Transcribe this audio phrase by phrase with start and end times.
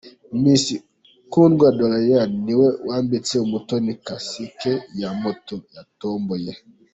[0.41, 0.65] Miss
[1.31, 6.53] Kundwa Doriane niwe wambitse Umutoni Kasike ya Moto yatomboye.